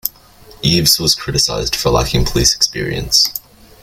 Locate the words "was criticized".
0.99-1.75